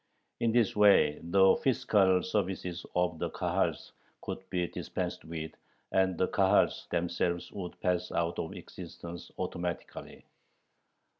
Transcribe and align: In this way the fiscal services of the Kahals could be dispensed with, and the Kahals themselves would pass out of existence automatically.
In 0.39 0.51
this 0.51 0.75
way 0.75 1.19
the 1.21 1.55
fiscal 1.57 2.23
services 2.23 2.87
of 2.95 3.19
the 3.19 3.29
Kahals 3.29 3.91
could 4.23 4.39
be 4.49 4.65
dispensed 4.65 5.23
with, 5.25 5.51
and 5.91 6.17
the 6.17 6.27
Kahals 6.27 6.87
themselves 6.89 7.51
would 7.51 7.79
pass 7.81 8.11
out 8.11 8.39
of 8.39 8.51
existence 8.53 9.29
automatically. 9.37 10.25